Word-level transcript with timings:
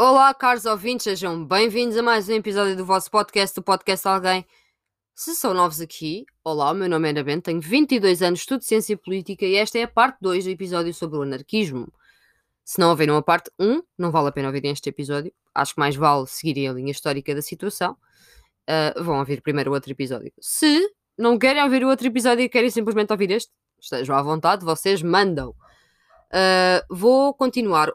Olá, 0.00 0.32
caros 0.32 0.64
ouvintes, 0.64 1.02
sejam 1.02 1.44
bem-vindos 1.44 1.96
a 1.96 2.02
mais 2.04 2.28
um 2.28 2.34
episódio 2.34 2.76
do 2.76 2.86
vosso 2.86 3.10
podcast, 3.10 3.52
do 3.56 3.64
Podcast 3.64 4.06
Alguém. 4.06 4.46
Se 5.12 5.34
são 5.34 5.52
novos 5.52 5.80
aqui, 5.80 6.24
olá, 6.44 6.70
o 6.70 6.74
meu 6.74 6.88
nome 6.88 7.08
é 7.08 7.10
Ana 7.10 7.24
Bento, 7.24 7.46
tenho 7.46 7.60
22 7.60 8.22
anos, 8.22 8.38
estudo 8.38 8.62
Ciência 8.62 8.96
Política 8.96 9.44
e 9.44 9.56
esta 9.56 9.76
é 9.76 9.82
a 9.82 9.88
parte 9.88 10.18
2 10.20 10.44
do 10.44 10.50
episódio 10.50 10.94
sobre 10.94 11.18
o 11.18 11.22
anarquismo. 11.22 11.92
Se 12.64 12.78
não 12.78 12.90
ouviram 12.90 13.16
a 13.16 13.22
parte 13.22 13.50
1, 13.58 13.82
não 13.98 14.12
vale 14.12 14.28
a 14.28 14.30
pena 14.30 14.46
ouvirem 14.46 14.70
este 14.70 14.88
episódio, 14.88 15.32
acho 15.52 15.74
que 15.74 15.80
mais 15.80 15.96
vale 15.96 16.28
seguirem 16.28 16.68
a 16.68 16.72
linha 16.74 16.92
histórica 16.92 17.34
da 17.34 17.42
situação. 17.42 17.96
Uh, 18.70 19.02
vão 19.02 19.18
ouvir 19.18 19.42
primeiro 19.42 19.72
o 19.72 19.74
outro 19.74 19.90
episódio. 19.90 20.32
Se 20.40 20.88
não 21.18 21.36
querem 21.36 21.60
ouvir 21.60 21.82
o 21.84 21.88
outro 21.88 22.06
episódio 22.06 22.44
e 22.44 22.48
querem 22.48 22.70
simplesmente 22.70 23.12
ouvir 23.12 23.32
este, 23.32 23.50
estejam 23.80 24.14
à 24.14 24.22
vontade, 24.22 24.64
vocês 24.64 25.02
mandam. 25.02 25.50
Uh, 26.30 26.86
vou 26.88 27.34
continuar. 27.34 27.92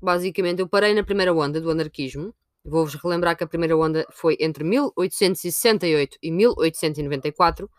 Basicamente, 0.00 0.60
eu 0.60 0.68
parei 0.68 0.94
na 0.94 1.02
primeira 1.02 1.34
onda 1.34 1.60
do 1.60 1.70
anarquismo. 1.70 2.34
Vou-vos 2.64 2.94
relembrar 2.94 3.36
que 3.36 3.44
a 3.44 3.46
primeira 3.46 3.76
onda 3.76 4.06
foi 4.10 4.36
entre 4.40 4.62
1868 4.62 6.18
e 6.22 6.30
1894. 6.30 7.70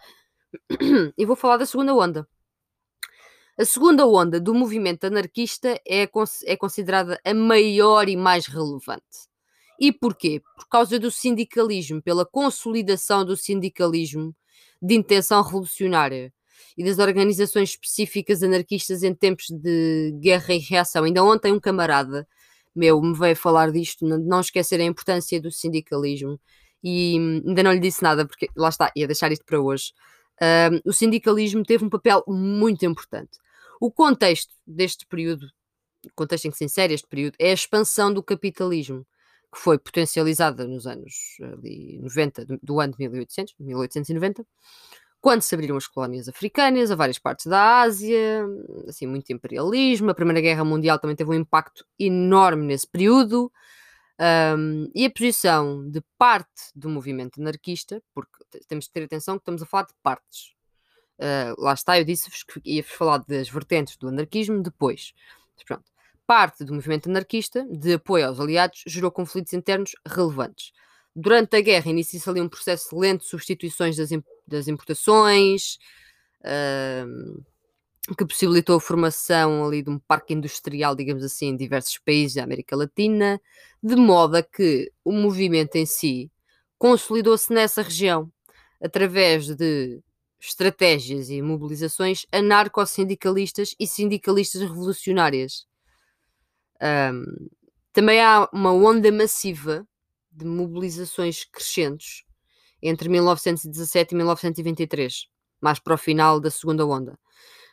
e 1.18 1.26
vou 1.26 1.36
falar 1.36 1.58
da 1.58 1.66
segunda 1.66 1.94
onda. 1.94 2.28
A 3.58 3.66
segunda 3.66 4.08
onda 4.08 4.40
do 4.40 4.54
movimento 4.54 5.06
anarquista 5.06 5.80
é, 5.88 6.10
é 6.46 6.58
considerada 6.58 7.20
a 7.26 7.34
maior 7.34 8.08
e 8.08 8.16
mais 8.16 8.48
relevante. 8.48 9.28
E 9.80 9.92
porquê? 9.92 10.42
Por 10.56 10.68
causa 10.68 11.00
do 11.00 11.12
sindicalismo, 11.12 12.02
pela 12.02 12.26
consolidação 12.26 13.24
do 13.24 13.36
sindicalismo 13.38 14.36
de 14.82 14.96
intenção 14.96 15.42
revolucionária 15.42 16.34
e 16.78 16.84
das 16.84 17.00
organizações 17.00 17.72
específicas 17.72 18.44
anarquistas 18.44 19.04
em 19.04 19.14
tempos 19.14 19.48
de 19.50 20.14
guerra 20.20 20.54
e 20.54 20.60
reação. 20.60 21.04
Ainda 21.04 21.24
ontem 21.24 21.52
um 21.52 21.60
camarada 21.60 22.28
meu 22.76 23.02
me 23.02 23.18
veio 23.18 23.36
falar 23.36 23.72
disto, 23.72 24.06
não 24.06 24.40
esquecer 24.40 24.80
a 24.80 24.84
importância 24.84 25.42
do 25.42 25.52
sindicalismo 25.52 26.40
e 26.84 27.18
ainda 27.46 27.64
não 27.64 27.74
lhe 27.74 27.80
disse 27.80 28.02
nada, 28.02 28.26
porque 28.26 28.50
lá 28.56 28.70
está, 28.70 28.92
ia 28.96 29.08
deixar 29.08 29.32
isto 29.32 29.46
para 29.46 29.60
hoje. 29.60 29.92
Uh, 30.42 30.80
o 30.86 30.94
sindicalismo 30.94 31.64
teve 31.64 31.84
um 31.84 31.90
papel 31.90 32.24
muito 32.28 32.86
importante. 32.86 33.38
O 33.82 33.92
contexto 33.92 34.54
deste 34.66 35.06
período, 35.06 35.48
contexto 36.16 36.46
em 36.46 36.52
que 36.52 36.58
se 36.58 36.66
insere 36.66 36.94
este 36.94 37.08
período, 37.08 37.36
é 37.40 37.52
a 37.52 37.54
expansão 37.54 38.14
do 38.14 38.24
capitalismo, 38.24 39.06
que 39.54 39.60
foi 39.60 39.78
potencializada 39.78 40.66
nos 40.66 40.86
anos 40.86 41.14
ali, 41.42 42.00
90, 42.00 42.46
do, 42.46 42.60
do 42.62 42.80
ano 42.80 42.94
de 42.94 43.00
1800, 43.00 43.56
1890, 43.60 44.46
quando 45.22 45.42
se 45.42 45.54
abriram 45.54 45.76
as 45.76 45.88
colónias 45.88 46.30
africanas 46.30 46.92
a 46.92 46.96
várias 46.96 47.20
partes 47.20 47.46
da 47.46 47.82
Ásia, 47.82 48.46
assim, 48.88 49.06
muito 49.06 49.32
imperialismo. 49.32 50.10
A 50.10 50.16
Primeira 50.16 50.42
Guerra 50.42 50.64
Mundial 50.64 50.98
também 50.98 51.16
teve 51.16 51.30
um 51.30 51.34
impacto 51.34 51.86
enorme 52.00 52.66
nesse 52.66 52.88
período. 52.88 53.52
Um, 54.22 54.92
e 54.94 55.06
a 55.06 55.10
posição 55.10 55.90
de 55.90 56.02
parte 56.18 56.72
do 56.76 56.90
movimento 56.90 57.40
anarquista, 57.40 58.02
porque 58.14 58.44
temos 58.68 58.86
de 58.86 58.92
ter 58.92 59.04
atenção 59.04 59.38
que 59.38 59.42
estamos 59.42 59.62
a 59.62 59.66
falar 59.66 59.84
de 59.84 59.94
partes. 60.04 60.54
Uh, 61.18 61.62
lá 61.62 61.74
está, 61.74 62.00
eu 62.00 62.06
disse-vos 62.06 62.44
que 62.44 62.62
ia-vos 62.66 62.92
falar 62.92 63.18
das 63.20 63.50
vertentes 63.50 63.98
do 63.98 64.08
anarquismo 64.08 64.62
depois. 64.62 65.14
Mas 65.56 65.64
pronto. 65.66 65.84
Parte 66.26 66.64
do 66.64 66.74
movimento 66.74 67.10
anarquista, 67.10 67.66
de 67.70 67.94
apoio 67.94 68.28
aos 68.28 68.40
aliados, 68.40 68.84
gerou 68.86 69.12
conflitos 69.12 69.52
internos 69.52 69.96
relevantes. 70.06 70.72
Durante 71.16 71.58
a 71.58 71.62
guerra 71.62 71.90
inicia-se 71.90 72.30
ali 72.30 72.40
um 72.40 72.48
processo 72.48 72.98
lento 72.98 73.22
de 73.22 73.28
substituições 73.28 73.98
das, 73.98 74.10
das 74.50 74.68
importações, 74.68 75.78
uh, 76.42 77.44
que 78.16 78.26
possibilitou 78.26 78.78
a 78.78 78.82
formação 78.82 79.66
ali 79.66 79.84
de 79.84 79.90
um 79.90 80.00
parque 80.00 80.34
industrial, 80.34 80.96
digamos 80.96 81.24
assim, 81.24 81.50
em 81.50 81.58
diversos 81.58 81.98
países 82.00 82.36
da 82.36 82.44
América 82.44 82.76
Latina, 82.76 83.40
de 83.82 83.96
modo 83.96 84.36
a 84.36 84.44
que 84.44 84.92
o 85.04 85.12
movimento 85.12 85.76
em 85.76 85.86
si 85.86 86.32
consolidou-se 86.78 87.54
nessa 87.54 87.82
região 87.82 88.32
através 88.82 89.54
de 89.56 90.02
estratégias 90.40 91.30
e 91.30 91.42
mobilizações 91.42 92.26
anarco-sindicalistas 92.32 93.76
e 93.78 93.86
sindicalistas 93.86 94.62
revolucionárias. 94.62 95.68
Um, 96.82 97.50
também 97.92 98.22
há 98.22 98.48
uma 98.54 98.72
onda 98.72 99.12
massiva 99.12 99.86
de 100.32 100.46
mobilizações 100.46 101.44
crescentes 101.44 102.24
entre 102.82 103.10
1917 103.10 104.14
e 104.14 104.18
1923, 104.18 105.28
mais 105.62 105.80
para 105.80 105.96
o 105.96 105.98
final 105.98 106.40
da 106.40 106.50
segunda 106.50 106.86
onda, 106.86 107.20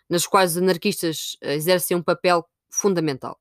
nas 0.08 0.26
quais 0.26 0.52
os 0.52 0.58
anarquistas 0.58 1.36
eh, 1.40 1.54
exercem 1.54 1.96
um 1.96 2.02
papel 2.02 2.46
fundamental. 2.70 3.38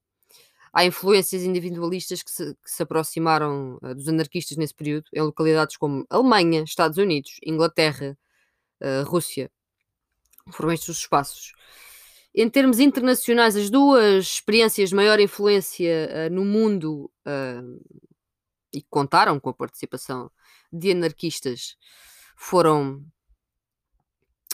Há 0.76 0.84
influências 0.84 1.44
individualistas 1.44 2.22
que 2.22 2.30
se, 2.30 2.54
que 2.54 2.70
se 2.70 2.84
aproximaram 2.84 3.80
uh, 3.82 3.96
dos 3.96 4.10
anarquistas 4.10 4.58
nesse 4.58 4.74
período, 4.74 5.06
em 5.14 5.22
localidades 5.22 5.78
como 5.78 6.06
Alemanha, 6.10 6.64
Estados 6.64 6.98
Unidos, 6.98 7.40
Inglaterra, 7.46 8.18
uh, 8.82 9.10
Rússia. 9.10 9.50
Foram 10.52 10.74
estes 10.74 10.90
os 10.90 10.98
espaços. 10.98 11.54
Em 12.36 12.50
termos 12.50 12.80
internacionais, 12.80 13.56
as 13.56 13.70
duas 13.70 14.26
experiências 14.26 14.90
de 14.90 14.96
maior 14.96 15.18
influência 15.18 16.10
uh, 16.10 16.34
no 16.34 16.44
mundo 16.44 17.10
e 18.74 18.82
que 18.82 18.88
contaram 18.90 19.40
com 19.40 19.50
a 19.50 19.54
participação 19.54 20.30
de 20.72 20.92
anarquistas 20.92 21.78
foram. 22.36 23.04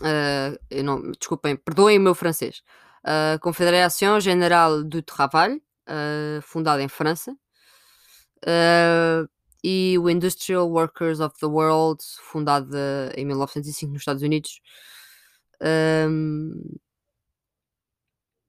Uh, 0.02 0.84
não, 0.84 1.12
desculpem, 1.12 1.56
perdoem 1.56 2.00
o 2.00 2.02
meu 2.02 2.16
francês. 2.16 2.64
Uh, 3.04 3.40
Confédération 3.40 4.20
Générale 4.20 4.84
du 4.84 5.02
Travail, 5.02 5.58
uh, 5.58 6.42
fundada 6.42 6.82
em 6.82 6.88
França, 6.88 7.32
uh, 8.44 9.30
e 9.64 9.98
o 10.00 10.10
Industrial 10.10 10.68
Workers 10.68 11.20
of 11.20 11.38
the 11.40 11.46
World, 11.46 12.04
fundada 12.22 13.12
em 13.16 13.26
1905 13.26 13.94
nos 13.94 14.02
Estados 14.02 14.24
Unidos. 14.24 14.60
Um, 15.62 16.80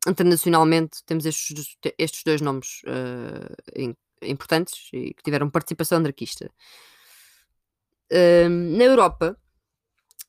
internacionalmente 0.08 1.04
temos 1.04 1.26
estes, 1.26 1.76
estes 1.98 2.22
dois 2.24 2.40
nomes 2.40 2.80
uh, 2.86 3.94
importantes 4.22 4.88
e 4.92 5.14
que 5.14 5.22
tiveram 5.22 5.50
participação 5.50 5.98
anarquista. 5.98 6.50
Na 8.76 8.84
Europa, 8.84 9.36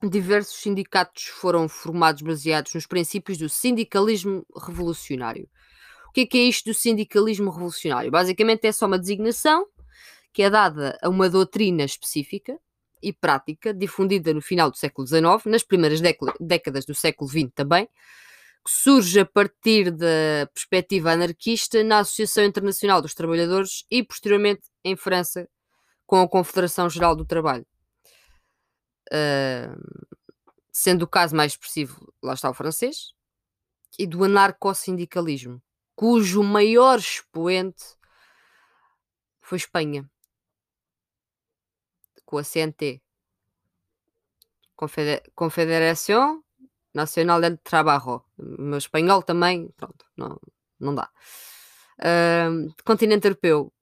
diversos 0.02 0.62
sindicatos 0.62 1.26
foram 1.26 1.68
formados 1.68 2.22
baseados 2.22 2.74
nos 2.74 2.86
princípios 2.86 3.38
do 3.38 3.50
sindicalismo 3.50 4.46
revolucionário. 4.56 5.50
O 6.10 6.12
que 6.14 6.22
é, 6.22 6.26
que 6.26 6.38
é 6.38 6.42
isto 6.44 6.66
do 6.66 6.74
sindicalismo 6.74 7.50
revolucionário? 7.50 8.12
Basicamente 8.12 8.68
é 8.68 8.72
só 8.72 8.86
uma 8.86 9.00
designação 9.00 9.66
que 10.32 10.44
é 10.44 10.50
dada 10.50 10.98
a 11.02 11.10
uma 11.10 11.30
doutrina 11.30 11.84
específica 11.84 12.58
e 13.02 13.12
prática 13.12 13.74
difundida 13.74 14.34
no 14.34 14.42
final 14.42 14.72
do 14.72 14.78
século 14.78 15.08
XIX, 15.08 15.46
nas 15.46 15.64
primeiras 15.64 16.00
décadas 16.40 16.86
do 16.86 16.96
século 16.96 17.30
XX 17.30 17.52
também, 17.54 17.86
que 17.86 18.72
surge 18.72 19.20
a 19.20 19.26
partir 19.26 19.92
da 19.92 20.48
perspectiva 20.54 21.12
anarquista 21.12 21.84
na 21.84 22.00
Associação 22.00 22.46
Internacional 22.46 23.02
dos 23.02 23.14
Trabalhadores 23.14 23.86
e, 23.92 24.02
posteriormente, 24.02 24.62
em 24.84 24.96
França, 24.96 25.50
com 26.06 26.22
a 26.22 26.30
Confederação 26.30 26.90
Geral 26.90 27.16
do 27.16 27.26
Trabalho. 27.26 27.66
Uh, 29.12 30.14
sendo 30.72 31.04
o 31.04 31.08
caso 31.08 31.36
mais 31.36 31.54
expressivo, 31.54 32.14
lá 32.22 32.34
está 32.34 32.50
o 32.50 32.54
francês, 32.54 33.14
e 33.98 34.08
do 34.08 34.24
anarcossindicalismo, 34.24 35.62
cujo 35.96 36.44
maior 36.44 36.98
expoente 36.98 37.84
foi 39.42 39.58
Espanha, 39.58 40.10
com 42.26 42.38
a 42.38 42.44
CNT, 42.44 43.02
Confederação 45.36 46.44
Nacional 46.94 47.42
del 47.42 47.58
Trabajo. 47.58 48.24
Meu 48.38 48.78
espanhol 48.78 49.24
também, 49.24 49.70
pronto, 49.78 50.06
não, 50.16 50.40
não 50.80 50.96
dá. 50.96 51.10
Uh, 52.00 52.74
continente 52.84 53.28
europeu 53.28 53.73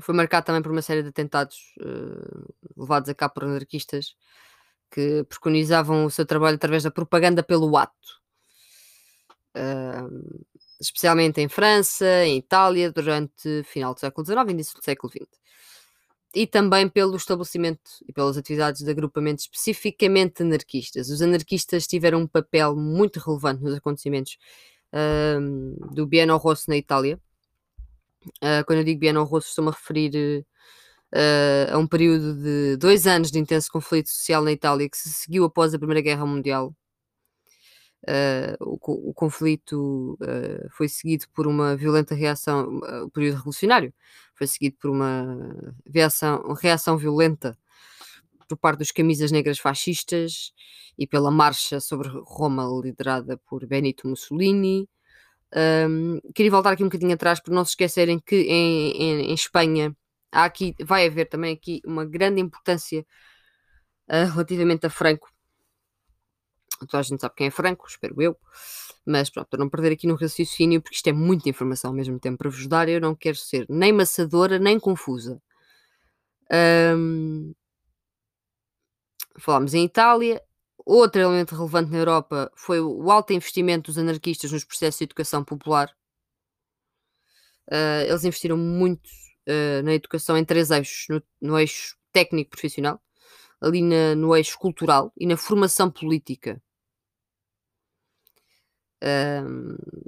foi 0.00 0.14
marcado 0.14 0.46
também 0.46 0.62
por 0.62 0.72
uma 0.72 0.82
série 0.82 1.02
de 1.02 1.08
atentados 1.08 1.74
uh, 1.80 2.54
levados 2.76 3.08
a 3.08 3.14
cabo 3.14 3.34
por 3.34 3.44
anarquistas 3.44 4.16
que 4.90 5.24
preconizavam 5.24 6.04
o 6.04 6.10
seu 6.10 6.26
trabalho 6.26 6.56
através 6.56 6.82
da 6.82 6.90
propaganda 6.90 7.42
pelo 7.42 7.76
ato. 7.76 8.20
Uh, 9.56 10.44
especialmente 10.80 11.40
em 11.40 11.48
França, 11.48 12.24
em 12.24 12.38
Itália, 12.38 12.90
durante 12.90 13.62
final 13.64 13.94
do 13.94 14.00
século 14.00 14.26
XIX 14.26 14.48
e 14.48 14.52
início 14.52 14.78
do 14.78 14.84
século 14.84 15.12
XX 15.12 15.42
e 16.34 16.46
também 16.46 16.88
pelo 16.88 17.16
estabelecimento 17.16 17.90
e 18.08 18.12
pelas 18.12 18.36
atividades 18.36 18.82
de 18.82 18.90
agrupamentos 18.90 19.44
especificamente 19.44 20.42
anarquistas. 20.42 21.10
Os 21.10 21.20
anarquistas 21.20 21.86
tiveram 21.86 22.20
um 22.20 22.26
papel 22.26 22.74
muito 22.74 23.20
relevante 23.20 23.62
nos 23.62 23.74
acontecimentos 23.74 24.38
um, 24.92 25.76
do 25.92 26.06
Bienno 26.06 26.36
Rosso 26.36 26.70
na 26.70 26.76
Itália. 26.76 27.20
Uh, 28.42 28.64
quando 28.66 28.78
eu 28.78 28.84
digo 28.84 29.00
Bienno 29.00 29.24
Rosso, 29.24 29.48
estou-me 29.48 29.70
a 29.70 29.72
referir 29.72 30.44
uh, 31.14 31.74
a 31.74 31.78
um 31.78 31.86
período 31.86 32.34
de 32.34 32.76
dois 32.76 33.06
anos 33.06 33.30
de 33.30 33.38
intenso 33.38 33.70
conflito 33.70 34.08
social 34.10 34.42
na 34.42 34.52
Itália 34.52 34.88
que 34.88 34.96
se 34.96 35.10
seguiu 35.10 35.44
após 35.44 35.74
a 35.74 35.78
Primeira 35.78 36.00
Guerra 36.00 36.26
Mundial. 36.26 36.74
Uh, 38.02 38.56
o, 38.60 39.10
o, 39.10 39.14
conflito 39.14 40.18
foi 40.72 40.88
seguido 40.88 41.24
por 41.32 41.46
uma 41.46 41.76
violenta 41.76 42.16
reação, 42.16 42.80
o 43.04 43.10
período 43.10 43.36
revolucionário 43.36 43.94
foi 44.34 44.48
seguido 44.48 44.76
por 44.80 44.90
uma 44.90 45.54
reação, 45.86 46.52
reação 46.54 46.98
violenta 46.98 47.56
por 48.48 48.56
parte 48.56 48.78
dos 48.78 48.90
camisas 48.90 49.30
negras 49.30 49.60
fascistas 49.60 50.52
e 50.98 51.06
pela 51.06 51.30
marcha 51.30 51.80
sobre 51.80 52.08
Roma 52.24 52.64
liderada 52.82 53.38
por 53.48 53.64
Benito 53.66 54.08
Mussolini. 54.08 54.88
Um, 55.54 56.18
queria 56.34 56.50
voltar 56.50 56.72
aqui 56.72 56.82
um 56.82 56.86
bocadinho 56.86 57.14
atrás 57.14 57.40
para 57.40 57.54
não 57.54 57.64
se 57.64 57.72
esquecerem 57.72 58.18
que 58.18 58.36
em, 58.36 58.92
em, 58.92 59.30
em 59.30 59.34
Espanha 59.34 59.94
há 60.30 60.44
aqui, 60.44 60.74
vai 60.82 61.06
haver 61.06 61.28
também 61.28 61.54
aqui 61.54 61.80
uma 61.84 62.04
grande 62.06 62.40
importância 62.40 63.04
relativamente 64.08 64.86
a 64.86 64.90
Franco 64.90 65.32
Toda 66.86 67.00
a 67.00 67.02
gente 67.02 67.20
sabe 67.20 67.34
quem 67.36 67.46
é 67.46 67.50
Franco, 67.50 67.86
espero 67.86 68.20
eu. 68.20 68.36
Mas 69.04 69.30
pronto, 69.30 69.48
para 69.48 69.58
não 69.58 69.68
perder 69.68 69.92
aqui 69.92 70.06
no 70.06 70.14
raciocínio, 70.14 70.80
porque 70.80 70.96
isto 70.96 71.08
é 71.08 71.12
muita 71.12 71.48
informação 71.48 71.90
ao 71.90 71.96
mesmo 71.96 72.18
tempo 72.18 72.38
para 72.38 72.50
vos 72.50 72.66
dar, 72.66 72.88
eu 72.88 73.00
não 73.00 73.14
quero 73.14 73.36
ser 73.36 73.66
nem 73.68 73.92
maçadora 73.92 74.58
nem 74.58 74.78
confusa. 74.78 75.40
Um, 76.96 77.52
falámos 79.38 79.74
em 79.74 79.84
Itália. 79.84 80.42
Outro 80.84 81.20
elemento 81.20 81.54
relevante 81.54 81.90
na 81.90 81.98
Europa 81.98 82.50
foi 82.56 82.80
o 82.80 83.10
alto 83.10 83.32
investimento 83.32 83.90
dos 83.90 83.98
anarquistas 83.98 84.50
nos 84.50 84.64
processos 84.64 84.98
de 84.98 85.04
educação 85.04 85.44
popular. 85.44 85.88
Uh, 87.70 88.02
eles 88.08 88.24
investiram 88.24 88.56
muito 88.56 89.06
uh, 89.48 89.82
na 89.84 89.94
educação 89.94 90.36
em 90.36 90.44
três 90.44 90.70
eixos: 90.70 91.06
no, 91.08 91.22
no 91.40 91.58
eixo 91.58 91.96
técnico 92.12 92.50
profissional, 92.50 93.00
ali 93.60 93.80
na, 93.80 94.14
no 94.16 94.36
eixo 94.36 94.58
cultural 94.58 95.12
e 95.16 95.26
na 95.26 95.36
formação 95.36 95.90
política 95.90 96.60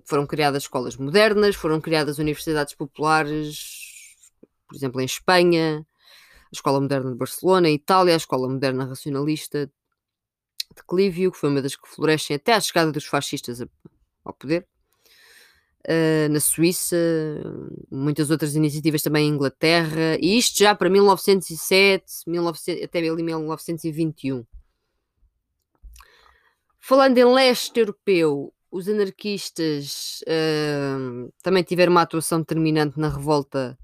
foram 0.04 0.26
criadas 0.26 0.62
escolas 0.62 0.96
modernas, 0.96 1.56
foram 1.56 1.80
criadas 1.80 2.18
universidades 2.18 2.74
populares, 2.74 3.58
por 4.68 4.76
exemplo, 4.76 5.00
em 5.00 5.04
Espanha, 5.04 5.80
a 5.80 6.50
Escola 6.52 6.80
Moderna 6.80 7.10
de 7.10 7.16
Barcelona, 7.16 7.68
em 7.68 7.74
Itália, 7.74 8.14
a 8.14 8.16
Escola 8.16 8.48
Moderna 8.48 8.84
Racionalista 8.84 9.70
de 10.74 10.82
Clívio, 10.86 11.32
que 11.32 11.38
foi 11.38 11.50
uma 11.50 11.62
das 11.62 11.76
que 11.76 11.88
florescem 11.88 12.36
até 12.36 12.52
à 12.52 12.60
chegada 12.60 12.92
dos 12.92 13.04
fascistas 13.04 13.60
ao 14.24 14.34
poder. 14.34 14.66
Uh, 15.86 16.32
na 16.32 16.40
Suíça, 16.40 16.96
muitas 17.90 18.30
outras 18.30 18.54
iniciativas 18.54 19.02
também 19.02 19.28
em 19.28 19.32
Inglaterra, 19.32 20.16
e 20.18 20.38
isto 20.38 20.58
já 20.58 20.74
para 20.74 20.88
1907, 20.88 22.04
1900, 22.26 22.84
até 22.84 23.00
1921. 23.02 24.46
Falando 26.80 27.18
em 27.18 27.24
leste 27.24 27.80
europeu, 27.80 28.52
os 28.70 28.88
anarquistas 28.88 30.20
uh, 30.22 31.32
também 31.42 31.62
tiveram 31.62 31.92
uma 31.92 32.02
atuação 32.02 32.40
determinante 32.40 32.98
na 32.98 33.08
revolta 33.08 33.78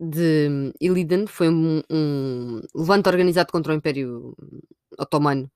de 0.00 0.72
Iliden, 0.80 1.26
foi 1.26 1.48
um, 1.48 1.82
um 1.90 2.60
levante 2.74 3.08
organizado 3.08 3.50
contra 3.50 3.72
o 3.72 3.76
Império 3.76 4.34
Otomano. 4.98 5.50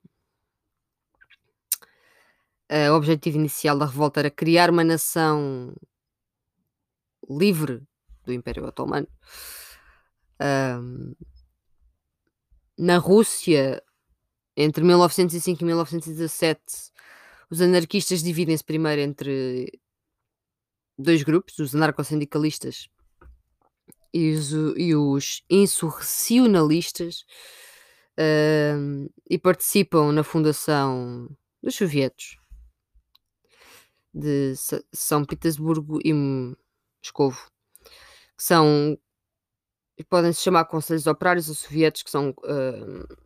O 2.90 2.94
objetivo 2.94 3.36
inicial 3.36 3.78
da 3.78 3.84
revolta 3.84 4.20
era 4.20 4.30
criar 4.30 4.70
uma 4.70 4.82
nação 4.82 5.74
livre 7.28 7.82
do 8.24 8.32
Império 8.32 8.64
Otomano. 8.64 9.06
Uh, 10.40 11.14
na 12.78 12.98
Rússia, 12.98 13.82
entre 14.56 14.82
1905 14.82 15.62
e 15.62 15.64
1917, 15.64 16.60
os 17.50 17.60
anarquistas 17.60 18.22
dividem-se 18.22 18.64
primeiro 18.64 19.02
entre 19.02 19.78
dois 20.98 21.22
grupos, 21.22 21.58
os 21.58 21.74
anarcossindicalistas 21.74 22.88
e 24.12 24.32
os, 24.32 24.52
e 24.76 24.94
os 24.94 25.42
insurrecionalistas, 25.48 27.24
uh, 28.18 29.10
e 29.28 29.38
participam 29.38 30.12
na 30.12 30.22
fundação 30.22 31.28
dos 31.62 31.74
sovietos 31.74 32.36
de 34.12 34.54
São 34.92 35.24
Petersburgo 35.24 35.98
e 36.04 36.12
Moscovo, 36.12 37.50
que 38.36 38.44
são 38.44 38.98
podem 40.08 40.32
se 40.32 40.42
chamar 40.42 40.64
conselhos 40.64 41.06
operários 41.06 41.48
ou 41.48 41.54
sovietos, 41.54 42.02
que 42.02 42.10
são 42.10 42.30
uh, 42.30 43.16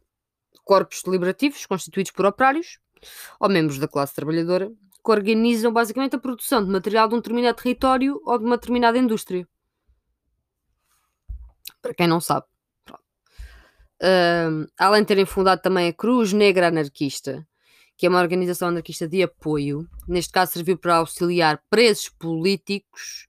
corpos 0.62 1.02
deliberativos 1.02 1.64
constituídos 1.64 2.12
por 2.12 2.26
operários 2.26 2.78
ou 3.40 3.48
membros 3.48 3.78
da 3.78 3.88
classe 3.88 4.14
trabalhadora 4.14 4.70
que 5.04 5.10
organizam 5.10 5.72
basicamente 5.72 6.16
a 6.16 6.18
produção 6.18 6.64
de 6.64 6.70
material 6.70 7.08
de 7.08 7.14
um 7.14 7.18
determinado 7.18 7.56
território 7.56 8.20
ou 8.24 8.38
de 8.38 8.44
uma 8.44 8.56
determinada 8.56 8.98
indústria. 8.98 9.48
Para 11.86 11.94
quem 11.94 12.08
não 12.08 12.20
sabe. 12.20 12.46
Além 14.76 15.02
de 15.02 15.06
terem 15.06 15.24
fundado 15.24 15.62
também 15.62 15.88
a 15.88 15.92
Cruz 15.92 16.32
Negra 16.32 16.66
Anarquista, 16.66 17.46
que 17.96 18.06
é 18.06 18.08
uma 18.08 18.20
organização 18.20 18.68
anarquista 18.68 19.06
de 19.06 19.22
apoio, 19.22 19.88
neste 20.08 20.32
caso 20.32 20.52
serviu 20.52 20.76
para 20.76 20.96
auxiliar 20.96 21.62
presos 21.70 22.08
políticos 22.08 23.28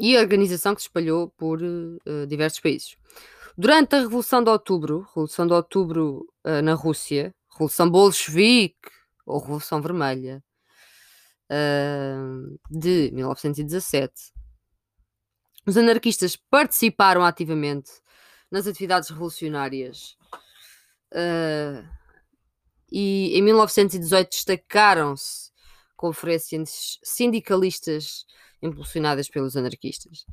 e 0.00 0.16
a 0.16 0.20
organização 0.20 0.74
que 0.74 0.82
se 0.82 0.88
espalhou 0.88 1.30
por 1.30 1.62
uh, 1.62 2.26
diversos 2.26 2.60
países. 2.60 2.96
Durante 3.56 3.96
a 3.96 4.00
Revolução 4.00 4.42
de 4.42 4.50
Outubro, 4.50 5.02
Revolução 5.08 5.46
de 5.46 5.52
Outubro 5.52 6.26
uh, 6.44 6.62
na 6.62 6.74
Rússia, 6.74 7.34
Revolução 7.52 7.90
Bolchevique 7.90 8.90
ou 9.26 9.40
Revolução 9.40 9.80
Vermelha 9.80 10.42
uh, 11.50 12.58
de 12.70 13.10
1917, 13.12 14.37
os 15.68 15.76
anarquistas 15.76 16.34
participaram 16.34 17.22
ativamente 17.22 17.90
nas 18.50 18.66
atividades 18.66 19.10
revolucionárias 19.10 20.16
uh, 21.12 21.86
e 22.90 23.38
em 23.38 23.42
1918 23.42 24.30
destacaram-se 24.30 25.50
conferências 25.94 26.98
sindicalistas 27.04 28.24
impulsionadas 28.62 29.28
pelos 29.28 29.58
anarquistas. 29.58 30.24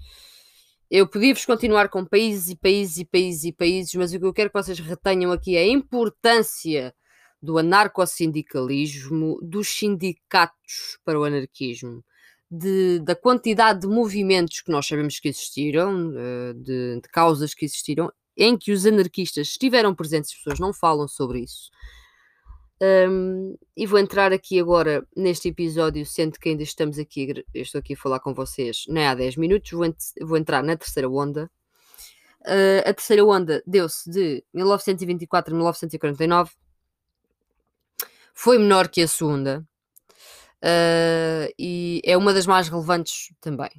Eu 0.90 1.06
podia-vos 1.06 1.46
continuar 1.46 1.90
com 1.90 2.06
países 2.06 2.48
e 2.48 2.56
países 2.56 2.98
e 3.00 3.06
países 3.06 3.44
e 3.44 3.52
países, 3.52 3.94
mas 3.96 4.14
o 4.14 4.20
que 4.20 4.26
eu 4.26 4.34
quero 4.34 4.50
que 4.50 4.64
vocês 4.64 4.80
retenham 4.80 5.34
aqui 5.34 5.58
é 5.58 5.64
a 5.64 5.68
importância 5.68 6.96
do 7.42 7.58
anarcossindicalismo, 7.58 9.38
dos 9.42 9.68
sindicatos 9.68 10.98
para 11.04 11.20
o 11.20 11.26
anarquismo, 11.26 12.06
de, 12.57 13.00
da 13.00 13.15
quantidade 13.15 13.81
de 13.81 13.88
movimentos 13.88 14.62
que 14.62 14.71
nós 14.71 14.85
sabemos 14.85 15.19
que 15.19 15.27
existiram, 15.27 16.13
eh, 16.15 16.53
de, 16.53 17.01
de 17.01 17.09
causas 17.09 17.53
que 17.53 17.65
existiram, 17.65 18.12
em 18.38 18.57
que 18.57 18.71
os 18.71 18.85
anarquistas 18.85 19.47
estiveram 19.47 19.93
presentes, 19.95 20.31
as 20.31 20.38
pessoas 20.38 20.59
não 20.59 20.74
falam 20.74 21.07
sobre 21.07 21.39
isso. 21.39 21.69
Um, 22.81 23.57
e 23.75 23.85
vou 23.85 23.97
entrar 23.97 24.33
aqui 24.33 24.59
agora 24.59 25.07
neste 25.15 25.47
episódio, 25.47 26.05
sendo 26.05 26.38
que 26.38 26.50
ainda 26.50 26.63
estamos 26.63 27.00
aqui, 27.00 27.45
estou 27.53 27.79
aqui 27.79 27.93
a 27.93 27.97
falar 27.97 28.19
com 28.19 28.33
vocês 28.33 28.83
nem 28.89 29.03
é 29.03 29.07
há 29.07 29.15
10 29.15 29.38
minutos, 29.38 29.71
vou, 29.71 29.85
ent 29.85 29.95
vou 30.21 30.38
entrar 30.38 30.62
na 30.62 30.75
terceira 30.75 31.09
onda. 31.09 31.50
Uh, 32.41 32.88
a 32.88 32.93
terceira 32.93 33.25
onda 33.25 33.63
deu-se 33.65 34.09
de 34.09 34.43
1924 34.53 35.53
a 35.53 35.55
1949, 35.55 36.51
foi 38.33 38.57
menor 38.57 38.89
que 38.89 39.01
a 39.01 39.07
segunda, 39.07 39.65
uh, 40.65 41.53
e 41.60 42.01
é 42.03 42.17
uma 42.17 42.34
das 42.34 42.48
mais 42.48 42.67
relevantes 42.67 43.34
também. 43.39 43.72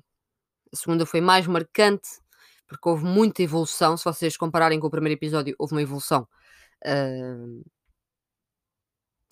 A 0.72 0.76
segunda 0.76 1.04
foi 1.04 1.20
mais 1.20 1.46
marcante, 1.46 2.08
porque 2.68 2.88
houve 2.88 3.04
muita 3.04 3.42
evolução. 3.42 3.96
Se 3.96 4.04
vocês 4.04 4.36
compararem 4.36 4.78
com 4.78 4.86
o 4.86 4.90
primeiro 4.90 5.18
episódio, 5.18 5.54
houve 5.58 5.74
uma 5.74 5.82
evolução. 5.82 6.26
Uh, 6.84 7.64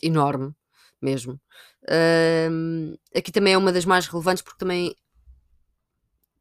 enorme 0.02 0.54
mesmo. 1.00 1.40
Uh, 1.84 2.98
aqui 3.14 3.30
também 3.30 3.54
é 3.54 3.58
uma 3.58 3.72
das 3.72 3.84
mais 3.84 4.06
relevantes 4.06 4.42
porque 4.42 4.58
também 4.58 4.94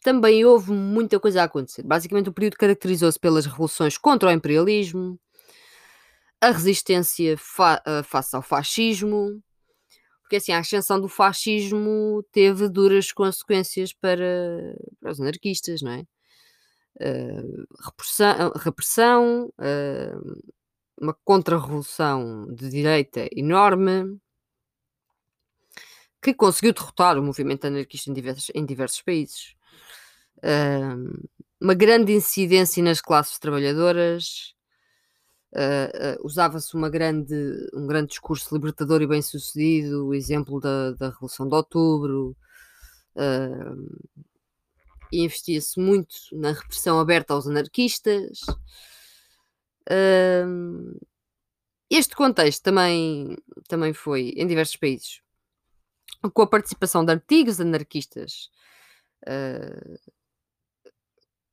também 0.02 0.44
houve 0.44 0.72
muita 0.72 1.18
coisa 1.20 1.42
a 1.42 1.46
acontecer. 1.46 1.82
Basicamente, 1.82 2.30
o 2.30 2.34
período 2.34 2.58
caracterizou-se 2.58 3.18
pelas 3.18 3.46
revoluções 3.46 3.98
contra 3.98 4.30
o 4.30 4.32
imperialismo, 4.34 5.18
a 6.42 6.52
resistência 6.52 7.38
fa 7.38 7.82
face 8.04 8.36
ao 8.36 8.42
fascismo, 8.42 9.42
porque 10.34 10.38
assim, 10.38 10.52
a 10.52 10.60
ascensão 10.60 11.00
do 11.00 11.08
fascismo 11.08 12.26
teve 12.32 12.68
duras 12.68 13.12
consequências 13.12 13.94
para, 13.94 14.76
para 15.00 15.12
os 15.12 15.22
anarquistas, 15.22 15.84
não 15.84 15.92
é? 15.92 16.06
Uh, 16.96 17.68
repressão, 17.86 18.52
repressão 18.56 19.54
uh, 19.60 20.44
uma 21.00 21.14
contra-revolução 21.24 22.48
de 22.52 22.68
direita 22.68 23.28
enorme 23.32 24.20
que 26.20 26.34
conseguiu 26.34 26.74
derrotar 26.74 27.20
o 27.20 27.24
movimento 27.24 27.66
anarquista 27.66 28.10
em 28.10 28.14
diversos, 28.14 28.52
em 28.56 28.66
diversos 28.66 29.04
países. 29.04 29.56
Uh, 30.38 31.30
uma 31.62 31.76
grande 31.76 32.12
incidência 32.12 32.82
nas 32.82 33.02
classes 33.02 33.38
trabalhadoras, 33.38 34.56
Uh, 35.54 36.18
usava-se 36.26 36.74
uma 36.74 36.90
grande, 36.90 37.36
um 37.76 37.86
grande 37.86 38.08
discurso 38.08 38.52
libertador 38.56 39.04
e 39.04 39.08
bem-sucedido, 39.08 40.08
o 40.08 40.14
exemplo 40.16 40.60
da, 40.60 40.94
da 40.94 41.10
Revolução 41.10 41.48
de 41.48 41.54
Outubro, 41.54 42.36
uh, 43.16 44.10
e 45.12 45.24
investia-se 45.24 45.80
muito 45.80 46.16
na 46.32 46.54
repressão 46.54 47.00
aberta 47.00 47.36
aos 47.36 47.46
anarquistas. 47.46 48.40
este 51.88 52.16
contexto 52.16 52.64
também, 52.64 53.38
também 53.68 53.94
foi 53.94 54.30
em 54.36 54.48
diversos 54.48 54.76
países, 54.76 55.22
com 56.34 56.42
a 56.42 56.48
participação 56.48 57.06
de 57.06 57.12
artigos 57.12 57.62
anarquistas. 57.62 58.50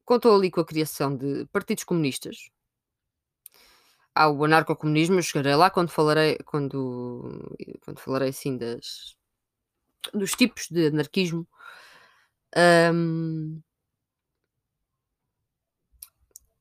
contou 0.07 0.35
ali 0.35 0.51
com 0.51 0.63
a 0.63 0.67
criação 0.67 1.15
de 1.15 1.45
partidos 1.53 1.85
comunistas, 1.85 2.51
há 4.15 4.29
o 4.31 4.45
anarcocomunismo, 4.45 5.23
chegarei 5.23 5.55
lá 5.55 5.71
quando 5.71 5.91
falarei, 5.91 6.39
quando, 6.45 7.57
quando 7.85 8.01
falarei 8.01 8.31
assim 8.31 8.57
das, 8.57 9.17
dos 10.13 10.33
tipos 10.33 10.69
de 10.71 10.89
anarquismo. 10.89 11.47
Um, 12.57 13.63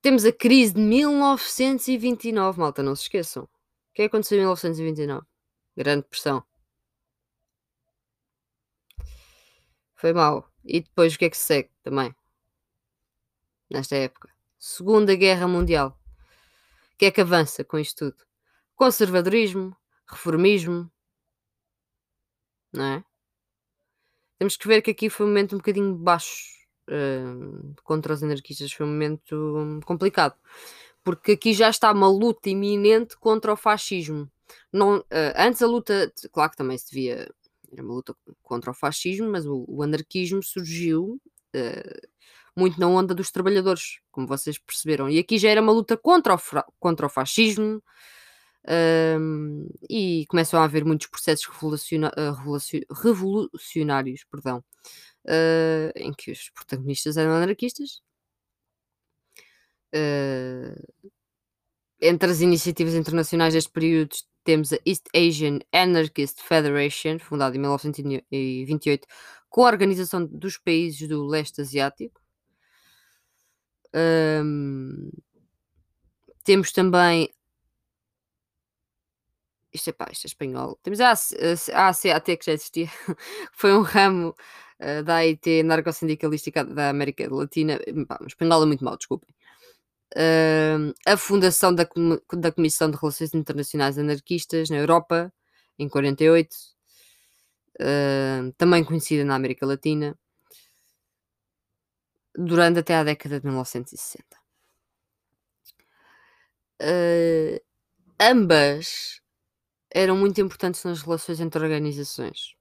temos 0.02 0.26
a 0.26 0.32
crise 0.32 0.74
de 0.74 0.82
1929, 0.82 2.60
malta, 2.60 2.84
não 2.84 2.96
se 2.96 3.04
esqueçam. 3.04 3.44
O 3.44 3.48
que 3.94 4.04
é 4.04 4.06
que 4.10 4.16
aconteceu 4.16 4.38
em 4.38 4.42
1929? 4.42 5.26
Grande 5.76 6.04
pressão. 6.08 6.44
Foi 9.96 10.14
mal. 10.14 10.50
E 10.64 10.82
depois 10.82 11.16
o 11.16 11.20
que 11.20 11.26
é 11.26 11.30
que 11.30 11.38
se 11.38 11.46
segue 11.46 11.70
também? 11.84 12.16
Nesta 13.70 13.96
época. 13.96 14.30
Segunda 14.58 15.16
Guerra 15.16 15.48
Mundial 15.48 15.99
que 17.00 17.06
é 17.06 17.12
que 17.12 17.22
avança 17.22 17.64
com 17.64 17.80
isto 17.80 18.12
tudo? 18.12 18.26
Conservadorismo, 18.76 19.76
reformismo, 20.06 20.92
não 22.74 22.84
é? 22.84 23.04
Temos 24.38 24.58
que 24.58 24.68
ver 24.68 24.82
que 24.82 24.92
aqui 24.92 25.10
foi 25.10 25.26
um 25.26 25.30
momento 25.30 25.56
um 25.56 25.60
bocadinho 25.60 25.96
baixo 25.96 26.44
uh, 26.90 27.74
contra 27.84 28.14
os 28.14 28.22
anarquistas, 28.22 28.74
foi 28.74 28.86
um 28.86 28.90
momento 28.90 29.34
hum, 29.34 29.80
complicado, 29.86 30.36
porque 31.02 31.34
aqui 31.34 31.54
já 31.54 31.70
está 31.70 31.90
uma 31.92 32.10
luta 32.10 32.50
iminente 32.50 33.18
contra 33.18 33.54
o 33.54 33.58
fascismo. 33.58 34.30
Não, 34.72 35.00
uh, 35.00 35.06
antes 35.38 35.62
a 35.62 35.68
luta, 35.68 36.12
claro 36.34 36.52
que 36.52 36.58
também 36.58 36.78
se 36.78 36.92
devia, 36.92 37.34
era 37.72 37.82
uma 37.82 37.94
luta 37.94 38.14
contra 38.44 38.72
o 38.72 38.74
fascismo, 38.74 39.30
mas 39.30 39.46
o, 39.46 39.64
o 39.70 39.82
anarquismo 39.84 40.44
surgiu 40.44 41.22
uh, 41.56 42.10
muito 42.56 42.80
na 42.80 42.88
onda 42.88 43.14
dos 43.14 43.32
trabalhadores, 43.32 44.00
como 44.12 44.28
vocês 44.28 44.58
perceberam. 44.58 45.10
E 45.10 45.20
aqui 45.20 45.38
já 45.38 45.50
era 45.50 45.62
uma 45.62 45.72
luta 45.72 45.98
contra 45.98 46.36
o, 46.36 46.40
contra 46.80 47.06
o 47.06 47.10
fascismo. 47.10 47.82
Um, 48.68 49.68
e 49.90 50.26
começam 50.28 50.60
a 50.60 50.66
haver 50.66 50.84
muitos 50.84 51.08
processos 51.08 51.46
uh, 51.48 52.94
revolucionários 53.02 54.26
perdão, 54.30 54.64
uh, 55.26 55.92
em 55.96 56.14
que 56.14 56.32
os 56.32 56.50
protagonistas 56.50 57.18
eram 57.18 57.32
anarquistas. 57.32 58.02
Uh, 59.96 61.10
entre 62.02 62.32
as 62.32 62.42
iniciativas 62.42 62.94
internacionais 62.94 63.54
deste 63.54 63.72
período 63.72 64.16
temos 64.44 64.72
a 64.74 64.78
East 64.86 65.06
Asian 65.16 65.60
Anarchist 65.72 66.42
Federation, 66.42 67.20
fundada 67.20 67.56
em 67.56 67.60
1928, 67.60 69.08
com 69.50 69.66
a 69.66 69.68
Organização 69.68 70.26
dos 70.26 70.58
Países 70.58 71.08
do 71.08 71.26
Leste 71.26 71.62
Asiático, 71.62 72.22
um, 73.96 75.10
temos 76.44 76.72
também. 76.72 77.30
Isto 79.72 79.92
é 79.92 79.94
pá, 79.94 80.10
isto 80.12 80.26
é 80.26 80.28
espanhol. 80.28 80.80
Temos 80.82 81.00
a, 81.00 81.12
ACAT, 81.12 82.38
que 82.38 82.46
já 82.46 82.54
existia, 82.54 82.88
foi 83.54 83.74
um 83.74 83.82
ramo 83.82 84.36
uh, 84.80 85.04
da 85.04 85.18
AIT 85.18 85.64
narco-sindicalística 85.64 86.64
da 86.64 86.90
América 86.90 87.28
Latina. 87.34 87.80
Pá, 88.08 88.20
espanhol 88.26 88.64
é 88.64 88.66
muito 88.66 88.84
mal, 88.84 88.98
desculpem. 88.98 89.30
Uh, 90.16 90.92
a 91.06 91.16
fundação 91.18 91.74
da, 91.74 91.88
da 92.34 92.52
Comissão 92.52 92.90
de 92.90 92.98
Relações 92.98 93.34
Internacionais 93.36 94.00
Anarquistas 94.00 94.70
na 94.72 94.78
Europa, 94.78 95.32
em 95.78 95.88
48, 95.88 96.52
uh, 97.80 98.52
também 98.58 98.84
conhecida 98.84 99.24
na 99.24 99.36
América 99.36 99.68
Latina 99.68 100.18
durante 102.36 102.80
até 102.80 102.96
a 102.96 103.04
década 103.04 103.40
de 103.40 103.46
1960. 103.46 104.24
Uh, 106.82 107.60
ambas 108.20 109.22
eram 109.92 110.16
muito 110.18 110.40
importantes 110.40 110.84
nas 110.84 111.02
relações 111.02 111.40
entre 111.40 111.62
organizações. 111.62 112.56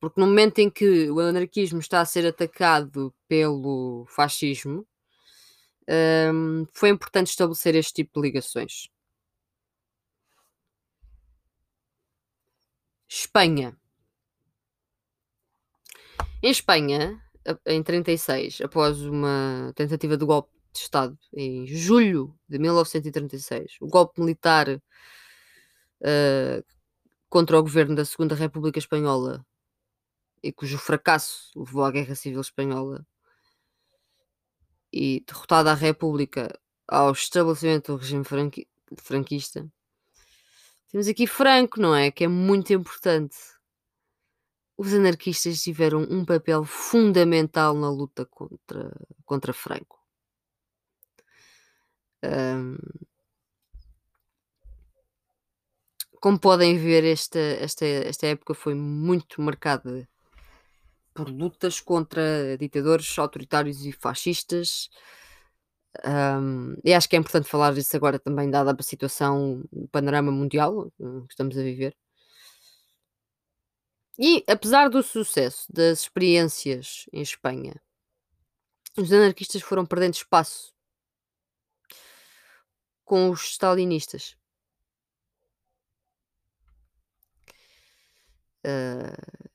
Porque 0.00 0.20
no 0.20 0.26
momento 0.26 0.58
em 0.60 0.70
que 0.70 1.10
o 1.10 1.20
anarquismo 1.20 1.80
está 1.80 2.00
a 2.00 2.06
ser 2.06 2.26
atacado 2.26 3.14
pelo 3.26 4.06
fascismo, 4.08 4.86
um, 5.88 6.66
foi 6.72 6.90
importante 6.90 7.28
estabelecer 7.28 7.74
este 7.74 7.94
tipo 7.94 8.20
de 8.20 8.28
ligações. 8.28 8.88
Espanha. 13.08 13.76
Em 16.42 16.50
Espanha, 16.50 17.20
em 17.66 17.82
36, 17.82 18.60
após 18.62 19.00
uma 19.02 19.72
tentativa 19.74 20.16
de 20.16 20.24
golpe 20.24 20.50
de 20.72 20.80
Estado 20.80 21.18
em 21.32 21.66
julho 21.66 22.34
de 22.48 22.58
1936, 22.58 23.76
o 23.80 23.86
golpe 23.86 24.20
militar 24.20 24.68
uh, 24.68 26.64
contra 27.28 27.58
o 27.58 27.62
governo 27.62 27.94
da 27.94 28.04
Segunda 28.04 28.34
República 28.34 28.78
Espanhola 28.78 29.44
e 30.42 30.52
cujo 30.52 30.78
fracasso 30.78 31.50
levou 31.56 31.84
à 31.84 31.90
Guerra 31.90 32.14
Civil 32.14 32.40
Espanhola 32.40 33.06
e 34.92 35.24
derrotada 35.26 35.72
a 35.72 35.74
República 35.74 36.58
ao 36.86 37.12
estabelecimento 37.12 37.92
do 37.92 37.98
regime 37.98 38.24
franqui 38.24 38.66
franquista. 38.96 39.68
Temos 40.90 41.06
aqui 41.06 41.26
Franco, 41.26 41.78
não 41.78 41.94
é? 41.94 42.10
Que 42.10 42.24
é 42.24 42.28
muito 42.28 42.72
importante 42.72 43.36
os 44.78 44.94
anarquistas 44.94 45.60
tiveram 45.60 46.02
um 46.08 46.24
papel 46.24 46.64
fundamental 46.64 47.74
na 47.74 47.90
luta 47.90 48.24
contra, 48.24 48.96
contra 49.24 49.52
Franco. 49.52 49.98
Um, 52.24 52.78
como 56.20 56.38
podem 56.38 56.78
ver, 56.78 57.04
esta, 57.04 57.38
esta, 57.38 57.84
esta 57.84 58.26
época 58.28 58.54
foi 58.54 58.74
muito 58.74 59.42
marcada 59.42 60.08
por 61.12 61.28
lutas 61.28 61.80
contra 61.80 62.56
ditadores 62.56 63.18
autoritários 63.18 63.84
e 63.84 63.90
fascistas. 63.90 64.88
Um, 66.04 66.76
e 66.84 66.94
acho 66.94 67.08
que 67.08 67.16
é 67.16 67.18
importante 67.18 67.48
falar 67.48 67.74
disso 67.74 67.96
agora 67.96 68.20
também, 68.20 68.48
dada 68.48 68.76
a 68.78 68.82
situação, 68.82 69.64
o 69.72 69.88
panorama 69.88 70.30
mundial 70.30 70.92
que 70.96 71.32
estamos 71.32 71.58
a 71.58 71.62
viver. 71.62 71.96
E 74.18 74.42
apesar 74.48 74.88
do 74.90 75.00
sucesso 75.00 75.72
das 75.72 76.00
experiências 76.00 77.06
em 77.12 77.22
Espanha, 77.22 77.80
os 78.96 79.12
anarquistas 79.12 79.62
foram 79.62 79.86
perdendo 79.86 80.14
espaço 80.14 80.74
com 83.04 83.30
os 83.30 83.42
stalinistas. 83.52 84.36
Uh, 88.66 89.48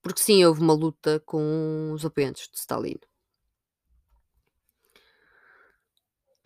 porque 0.00 0.20
sim, 0.20 0.44
houve 0.44 0.60
uma 0.60 0.72
luta 0.72 1.18
com 1.26 1.90
os 1.92 2.04
apoiantes 2.04 2.48
de 2.48 2.58
Stalin. 2.58 2.96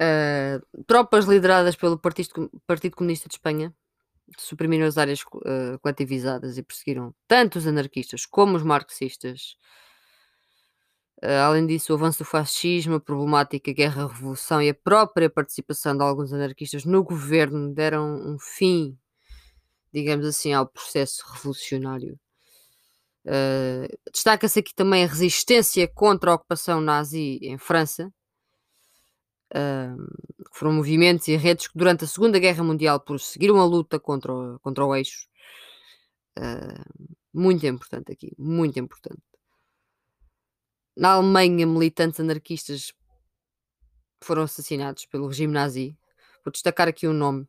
Uh, 0.00 0.84
tropas 0.84 1.26
lideradas 1.26 1.76
pelo 1.76 1.98
Partido, 1.98 2.50
Partido 2.66 2.96
Comunista 2.96 3.28
de 3.28 3.34
Espanha 3.34 3.74
suprimiram 4.38 4.86
as 4.86 4.98
áreas 4.98 5.22
uh, 5.22 5.78
coletivizadas 5.80 6.58
e 6.58 6.62
perseguiram 6.62 7.14
tanto 7.28 7.58
os 7.58 7.66
anarquistas 7.66 8.26
como 8.26 8.56
os 8.56 8.62
marxistas. 8.62 9.56
Uh, 11.22 11.40
além 11.44 11.66
disso, 11.66 11.92
o 11.92 11.96
avanço 11.96 12.18
do 12.18 12.24
fascismo, 12.24 12.96
a 12.96 13.00
problemática 13.00 13.72
guerra-revolução 13.72 14.60
e 14.60 14.68
a 14.68 14.74
própria 14.74 15.30
participação 15.30 15.96
de 15.96 16.02
alguns 16.02 16.32
anarquistas 16.32 16.84
no 16.84 17.02
governo 17.02 17.72
deram 17.72 18.16
um 18.16 18.38
fim, 18.38 18.98
digamos 19.92 20.26
assim, 20.26 20.52
ao 20.52 20.66
processo 20.66 21.24
revolucionário. 21.32 22.18
Uh, 23.24 23.88
Destaca-se 24.12 24.60
aqui 24.60 24.74
também 24.74 25.04
a 25.04 25.08
resistência 25.08 25.88
contra 25.88 26.30
a 26.30 26.34
ocupação 26.34 26.80
nazi 26.80 27.38
em 27.42 27.58
França, 27.58 28.12
que 29.50 30.58
foram 30.58 30.72
movimentos 30.72 31.28
e 31.28 31.36
redes 31.36 31.68
que 31.68 31.78
durante 31.78 32.04
a 32.04 32.06
Segunda 32.06 32.38
Guerra 32.38 32.64
Mundial 32.64 33.00
prosseguiram 33.00 33.60
a 33.60 33.64
luta 33.64 33.98
contra 34.00 34.32
o, 34.32 34.58
contra 34.60 34.84
o 34.84 34.94
eixo. 34.94 35.28
Muito 37.32 37.66
importante 37.66 38.12
aqui, 38.12 38.32
muito 38.38 38.78
importante. 38.78 39.22
Na 40.96 41.12
Alemanha, 41.12 41.66
militantes 41.66 42.20
anarquistas 42.20 42.92
foram 44.22 44.42
assassinados 44.42 45.04
pelo 45.06 45.28
regime 45.28 45.52
nazi, 45.52 45.96
vou 46.44 46.50
destacar 46.50 46.88
aqui 46.88 47.06
o 47.06 47.10
um 47.10 47.14
nome: 47.14 47.46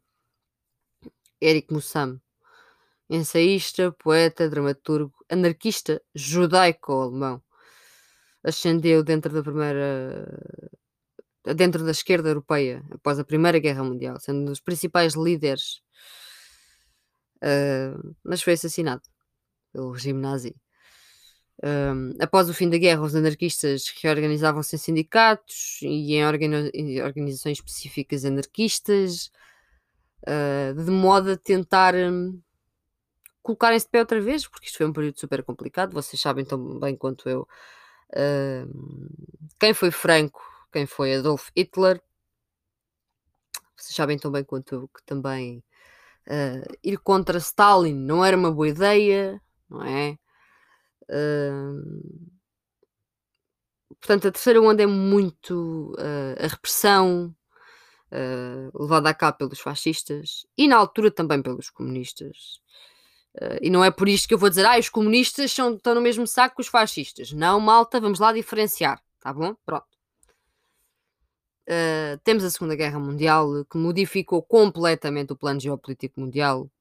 Eric 1.41 1.73
Mussam, 1.73 2.19
ensaísta, 3.09 3.91
poeta, 3.93 4.49
dramaturgo, 4.49 5.13
anarquista 5.29 6.01
judaico-alemão. 6.13 7.41
Ascendeu 8.43 9.03
dentro 9.03 9.33
da 9.33 9.41
primeira. 9.43 10.25
Dentro 11.55 11.83
da 11.83 11.91
esquerda 11.91 12.29
europeia 12.29 12.83
após 12.91 13.19
a 13.19 13.23
Primeira 13.23 13.59
Guerra 13.59 13.83
Mundial, 13.83 14.19
sendo 14.19 14.39
um 14.39 14.45
dos 14.45 14.59
principais 14.59 15.13
líderes, 15.13 15.81
uh, 17.37 18.15
mas 18.23 18.41
foi 18.41 18.53
assassinado 18.53 19.01
pelo 19.71 19.91
regime 19.91 20.19
nazi. 20.19 20.55
Um, 21.63 22.13
após 22.19 22.49
o 22.49 22.53
fim 22.53 22.69
da 22.69 22.77
guerra, 22.77 23.01
os 23.01 23.15
anarquistas 23.15 23.87
reorganizavam-se 24.01 24.75
em 24.75 24.79
sindicatos 24.79 25.79
e 25.81 26.13
em, 26.13 26.21
em 26.73 27.01
organizações 27.01 27.57
específicas 27.57 28.25
anarquistas, 28.25 29.31
uh, 30.27 30.73
de 30.83 30.91
modo 30.91 31.31
a 31.31 31.37
tentar 31.37 31.95
um, 31.95 32.39
colocarem-se 33.41 33.85
de 33.85 33.91
pé 33.91 33.99
outra 33.99 34.21
vez, 34.21 34.47
porque 34.47 34.67
isto 34.67 34.77
foi 34.77 34.85
um 34.85 34.93
período 34.93 35.19
super 35.19 35.43
complicado. 35.43 35.93
Vocês 35.93 36.21
sabem 36.21 36.45
tão 36.45 36.79
bem 36.79 36.95
quanto 36.95 37.27
eu 37.27 37.47
uh, 38.13 39.47
quem 39.59 39.73
foi 39.73 39.89
Franco, 39.89 40.41
quem 40.71 40.85
foi 40.85 41.15
Adolf 41.15 41.49
Hitler. 41.55 42.01
Vocês 43.75 43.95
sabem 43.95 44.17
tão 44.17 44.31
bem 44.31 44.43
quanto 44.43 44.75
eu 44.75 44.87
que 44.87 45.03
também 45.05 45.63
uh, 46.27 46.77
ir 46.83 46.97
contra 46.97 47.37
Stalin 47.37 47.93
não 47.93 48.23
era 48.23 48.35
uma 48.35 48.51
boa 48.51 48.67
ideia, 48.67 49.41
não 49.69 49.83
é? 49.83 50.17
portanto, 53.99 54.27
a 54.27 54.31
terceira 54.31 54.61
onda 54.61 54.83
é 54.83 54.85
muito 54.85 55.93
uh, 55.97 56.43
a 56.43 56.47
repressão 56.47 57.33
uh, 58.11 58.83
levada 58.83 59.09
a 59.09 59.13
cabo 59.13 59.37
pelos 59.37 59.59
fascistas 59.59 60.45
e 60.57 60.67
na 60.67 60.77
altura 60.77 61.11
também 61.11 61.41
pelos 61.41 61.69
comunistas. 61.69 62.59
Uh, 63.35 63.57
e 63.61 63.69
não 63.69 63.83
é 63.83 63.91
por 63.91 64.07
isto 64.09 64.27
que 64.27 64.33
eu 64.33 64.37
vou 64.37 64.49
dizer, 64.49 64.65
ah, 64.65 64.79
os 64.79 64.89
comunistas 64.89 65.51
são, 65.51 65.75
estão 65.75 65.93
no 65.93 66.01
mesmo 66.01 66.25
saco 66.25 66.55
que 66.55 66.61
os 66.61 66.67
fascistas. 66.67 67.31
Não, 67.31 67.59
malta, 67.59 67.99
vamos 67.99 68.19
lá 68.19 68.33
diferenciar, 68.33 69.01
tá 69.19 69.31
bom? 69.31 69.55
Pronto. 69.65 69.96
Uh, 71.67 72.17
temos 72.23 72.45
a 72.45 72.49
Segunda 72.49 72.75
Guerra 72.75 72.97
Mundial 72.97 73.65
que 73.69 73.77
modificou 73.77 74.41
completamente 74.41 75.33
o 75.33 75.35
plano 75.35 75.59
geopolítico 75.59 76.19
mundial 76.19 76.71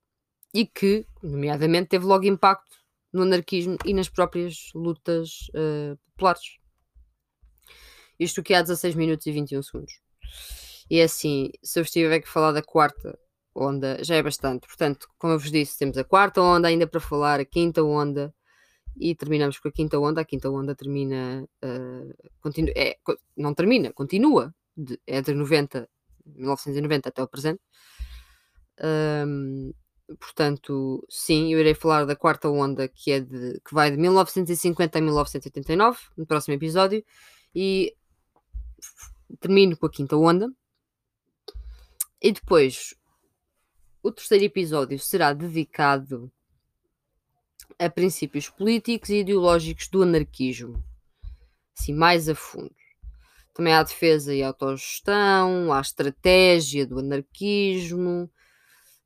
e 0.55 0.65
que, 0.65 1.05
nomeadamente, 1.21 1.89
teve 1.89 2.05
logo 2.05 2.25
impacto 2.25 2.77
no 3.13 3.23
anarquismo 3.23 3.77
e 3.85 3.93
nas 3.93 4.09
próprias 4.09 4.71
lutas 4.75 5.49
uh, 5.49 5.99
populares. 6.13 6.59
Isto 8.19 8.43
que 8.43 8.55
há 8.55 8.63
16 8.63 8.95
minutos 8.95 9.27
e 9.27 9.33
21 9.33 9.63
segundos. 9.63 10.01
E 10.89 11.01
é 11.01 11.05
assim, 11.05 11.51
se 11.63 11.79
eu 11.81 11.83
estiver 11.83 12.23
a 12.23 12.27
falar 12.27 12.53
da 12.53 12.63
quarta 12.63 13.19
onda, 13.55 14.03
já 14.05 14.15
é 14.15 14.23
bastante. 14.23 14.67
Portanto, 14.69 15.09
como 15.19 15.33
eu 15.33 15.39
vos 15.39 15.51
disse, 15.51 15.79
temos 15.79 15.99
a 15.99 16.05
quarta 16.05 16.41
onda 16.41 16.69
ainda 16.69 16.87
para 16.87 17.01
falar, 17.01 17.41
a 17.41 17.45
quinta 17.45 17.83
onda 17.83 18.33
e 18.97 19.15
terminamos 19.15 19.59
com 19.59 19.69
a 19.69 19.73
quinta 19.73 19.99
onda. 19.99 20.21
A 20.21 20.25
quinta 20.25 20.49
onda 20.49 20.75
termina, 20.75 21.47
uh, 21.65 22.31
continu 22.41 22.73
é, 22.77 22.97
não 23.37 23.53
termina, 23.53 23.93
continua, 23.93 24.55
de, 24.77 25.01
de 25.07 25.35
90, 25.35 25.89
1990 26.25 27.09
até 27.09 27.23
o 27.23 27.29
presente. 27.29 27.61
Um, 28.83 29.73
portanto, 30.21 31.05
sim, 31.09 31.53
eu 31.53 31.61
irei 31.61 31.75
falar 31.75 32.05
da 32.05 32.15
quarta 32.15 32.49
onda 32.49 32.89
que 32.89 33.13
é 33.13 33.21
de 33.21 33.61
que 33.65 33.75
vai 33.75 33.91
de 33.91 33.97
1950 33.97 34.99
a 34.99 35.03
1989 35.03 35.99
no 36.17 36.27
próximo 36.27 36.55
episódio 36.55 37.05
e 37.55 37.95
termino 39.41 39.77
com 39.77 39.87
a 39.87 39.91
quinta 39.91 40.17
onda. 40.17 40.49
E 42.21 42.33
depois 42.33 42.95
o 44.03 44.13
terceiro 44.13 44.45
episódio 44.45 44.99
será 44.99 45.33
dedicado 45.33 46.31
a 47.79 47.91
princípios 47.91 48.49
políticos 48.49 49.11
e 49.11 49.17
ideológicos 49.17 49.89
do 49.89 50.03
anarquismo, 50.03 50.83
assim 51.77 51.93
mais 51.93 52.29
a 52.29 52.35
fundo. 52.35 52.75
Também 53.57 53.73
há 53.73 53.83
defesa 53.83 54.35
e 54.35 54.43
autogestão, 54.43 55.73
há 55.73 55.81
estratégia 55.81 56.87
do 56.87 56.99
anarquismo, 56.99 58.31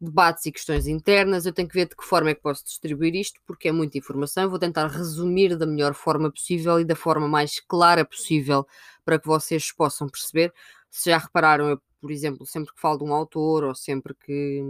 debates 0.00 0.44
e 0.44 0.50
questões 0.50 0.88
internas. 0.88 1.46
Eu 1.46 1.52
tenho 1.52 1.68
que 1.68 1.74
ver 1.74 1.88
de 1.88 1.94
que 1.94 2.04
forma 2.04 2.30
é 2.30 2.34
que 2.34 2.40
posso 2.42 2.64
distribuir 2.64 3.14
isto, 3.14 3.40
porque 3.46 3.68
é 3.68 3.72
muita 3.72 3.96
informação. 3.96 4.50
Vou 4.50 4.58
tentar 4.58 4.88
resumir 4.88 5.56
da 5.56 5.66
melhor 5.66 5.94
forma 5.94 6.32
possível 6.32 6.80
e 6.80 6.84
da 6.84 6.96
forma 6.96 7.28
mais 7.28 7.60
clara 7.60 8.04
possível 8.04 8.66
para 9.04 9.20
que 9.20 9.28
vocês 9.28 9.70
possam 9.70 10.08
perceber. 10.08 10.52
Se 10.90 11.10
já 11.10 11.18
repararam, 11.18 11.68
eu, 11.68 11.80
por 12.00 12.10
exemplo, 12.10 12.44
sempre 12.44 12.74
que 12.74 12.80
falo 12.80 12.98
de 12.98 13.04
um 13.04 13.14
autor 13.14 13.62
ou 13.62 13.74
sempre 13.76 14.14
que. 14.14 14.64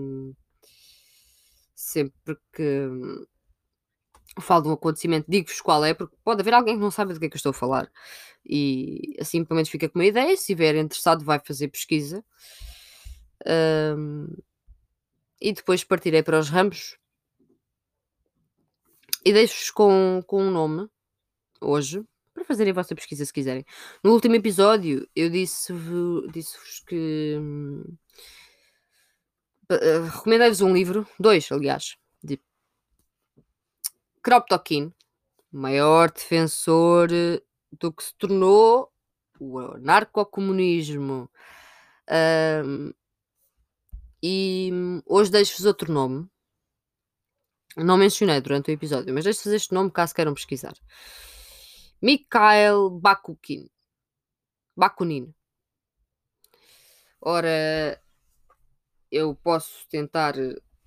Sempre 1.75 2.37
que 2.53 2.89
falo 4.39 4.63
de 4.63 4.69
um 4.69 4.73
acontecimento, 4.73 5.27
digo-vos 5.29 5.61
qual 5.61 5.85
é, 5.85 5.93
porque 5.93 6.17
pode 6.23 6.41
haver 6.41 6.55
alguém 6.55 6.77
que 6.77 6.81
não 6.81 6.91
sabe 6.91 7.13
do 7.13 7.21
que 7.21 7.27
é 7.27 7.29
que 7.29 7.35
eu 7.35 7.39
estou 7.39 7.51
a 7.51 7.55
falar. 7.55 7.91
E 8.45 9.17
assim, 9.21 9.45
pelo 9.45 9.57
menos, 9.57 9.69
fica 9.69 9.89
com 9.89 9.99
uma 9.99 10.07
ideia. 10.07 10.37
Se 10.37 10.43
estiver 10.43 10.77
interessado, 10.77 11.25
vai 11.25 11.41
fazer 11.45 11.69
pesquisa. 11.69 12.25
Um, 13.47 14.29
e 15.41 15.53
depois 15.53 15.83
partirei 15.83 16.23
para 16.23 16.39
os 16.39 16.51
ramos 16.51 16.99
e 19.25 19.33
deixo-vos 19.33 19.71
com, 19.71 20.23
com 20.27 20.43
um 20.43 20.51
nome 20.51 20.89
hoje 21.61 22.05
para 22.35 22.45
fazerem 22.45 22.71
a 22.71 22.75
vossa 22.75 22.95
pesquisa 22.95 23.25
se 23.25 23.33
quiserem. 23.33 23.65
No 24.05 24.13
último 24.13 24.35
episódio 24.35 25.09
eu 25.17 25.31
disse-vos 25.31 26.31
disse 26.33 26.57
que 26.87 27.39
uh, 29.71 30.05
recomendei-vos 30.05 30.61
um 30.61 30.73
livro, 30.73 31.07
dois 31.19 31.51
aliás, 31.51 31.97
de 32.23 32.39
Kropotkin, 34.23 34.93
maior 35.51 36.11
defensor 36.11 37.09
do 37.73 37.93
que 37.93 38.05
se 38.05 38.15
tornou 38.15 38.93
o 39.39 39.79
narcocomunismo. 39.79 41.31
Uh, 42.09 42.95
e 44.23 44.71
hum, 44.73 45.03
hoje 45.07 45.31
deixo-vos 45.31 45.65
outro 45.65 45.93
nome. 45.93 46.29
Não 47.77 47.97
mencionei 47.97 48.41
durante 48.41 48.71
o 48.71 48.75
episódio, 48.75 49.15
mas 49.15 49.25
deixo-vos 49.25 49.55
este 49.55 49.73
nome 49.73 49.91
caso 49.91 50.15
queiram 50.15 50.35
pesquisar. 50.35 50.75
Mikhail 52.03 52.91
Bakunin. 52.91 53.71
Bakunin. 54.77 55.35
Ora, 57.21 58.01
eu 59.11 59.35
posso 59.35 59.87
tentar 59.89 60.35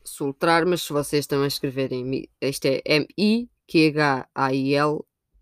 soltar, 0.03 0.65
mas 0.65 0.81
se 0.83 0.93
vocês 0.93 1.27
também 1.27 1.47
escreverem, 1.47 2.29
isto 2.41 2.65
é 2.65 2.81
M-I-Q-H-A-I-L 2.85 3.45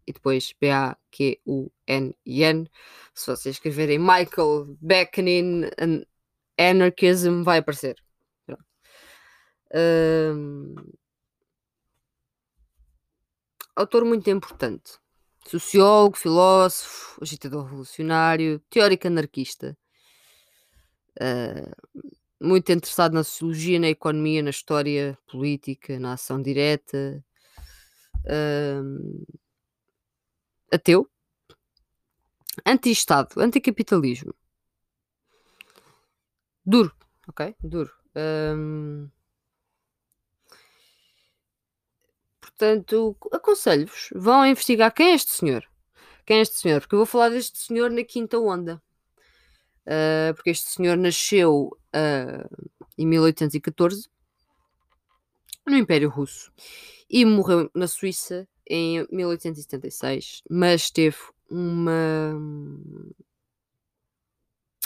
e 0.08 0.14
depois 0.14 0.54
B-A-Q-U-N-I-N. 0.60 2.70
Se 3.14 3.28
vocês 3.28 3.56
escreverem 3.56 4.00
Michael 4.00 4.76
Bakunin 4.82 5.70
anarchism 6.58 7.44
vai 7.44 7.60
aparecer. 7.60 7.96
Um, 9.74 10.76
autor 13.76 14.06
muito 14.06 14.30
importante. 14.30 15.00
Sociólogo, 15.48 16.18
filósofo, 16.18 17.20
agitador 17.22 17.66
revolucionário, 17.66 18.60
teórico 18.70 19.08
anarquista. 19.08 19.78
Uh, 21.20 21.72
muito 22.42 22.72
interessado 22.72 23.14
na 23.14 23.24
sociologia, 23.24 23.80
na 23.80 23.90
economia, 23.90 24.42
na 24.42 24.50
história 24.50 25.18
política, 25.28 26.00
na 26.00 26.14
ação 26.14 26.42
direta. 26.42 27.24
Uh, 28.26 29.26
ateu. 30.72 31.08
Anti-Estado, 32.66 33.40
anticapitalismo. 33.40 34.34
Duro, 36.66 36.92
ok? 37.28 37.56
Duro. 37.62 37.92
Um... 38.16 39.10
Portanto, 42.40 43.18
aconselho-vos, 43.32 44.10
vão 44.16 44.46
investigar 44.46 44.94
quem 44.94 45.12
é 45.12 45.16
este 45.16 45.32
senhor. 45.32 45.68
Quem 46.26 46.40
é 46.40 46.42
este 46.42 46.58
senhor? 46.58 46.82
Porque 46.82 46.96
eu 46.96 47.00
vou 47.00 47.06
falar 47.06 47.30
deste 47.30 47.58
senhor 47.58 47.90
na 47.90 48.04
quinta 48.04 48.38
onda. 48.38 48.82
Uh, 49.86 50.34
porque 50.36 50.52
este 50.52 50.70
senhor 50.70 50.96
nasceu 50.96 51.70
uh, 51.96 52.68
em 52.98 53.08
1814 53.08 54.08
no 55.68 55.76
Império 55.76 56.10
Russo 56.10 56.52
e 57.10 57.26
morreu 57.26 57.70
na 57.74 57.88
Suíça 57.88 58.48
em 58.68 59.06
1876, 59.12 60.44
mas 60.50 60.92
teve 60.92 61.18
uma 61.50 62.34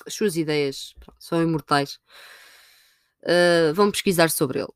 as 0.05 0.13
suas 0.13 0.35
ideias 0.35 0.93
são 1.19 1.41
imortais. 1.41 1.99
Uh, 3.23 3.73
vão 3.73 3.91
pesquisar 3.91 4.29
sobre 4.29 4.59
ele. 4.59 4.71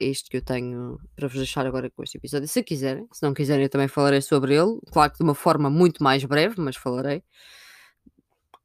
É 0.00 0.06
isto 0.06 0.30
que 0.30 0.36
eu 0.36 0.42
tenho 0.42 0.98
para 1.14 1.28
vos 1.28 1.36
deixar 1.36 1.66
agora 1.66 1.90
com 1.90 2.02
este 2.02 2.16
episódio. 2.16 2.48
Se 2.48 2.62
quiserem, 2.62 3.06
se 3.12 3.22
não 3.22 3.34
quiserem, 3.34 3.64
eu 3.64 3.68
também 3.68 3.88
falarei 3.88 4.20
sobre 4.20 4.54
ele. 4.54 4.78
Claro 4.92 5.12
que 5.12 5.18
de 5.18 5.24
uma 5.24 5.34
forma 5.34 5.68
muito 5.68 6.02
mais 6.02 6.24
breve, 6.24 6.54
mas 6.58 6.76
falarei. 6.76 7.22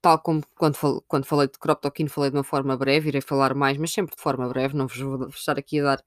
Tal 0.06 0.20
como 0.20 0.44
quando, 0.56 0.76
fal 0.76 1.04
quando 1.08 1.26
falei 1.26 1.48
de 1.48 1.58
crop 1.58 1.82
talking, 1.82 2.08
falei 2.08 2.30
de 2.30 2.38
uma 2.38 2.44
forma 2.44 2.78
breve, 2.78 3.08
irei 3.08 3.22
falar 3.22 3.56
mais, 3.56 3.76
mas 3.76 3.92
sempre 3.92 4.16
de 4.16 4.22
forma 4.22 4.48
breve, 4.48 4.78
não 4.78 4.86
vos 4.86 5.00
vou 5.00 5.28
estar 5.30 5.58
aqui 5.58 5.80
a 5.80 5.84
dar 5.84 6.04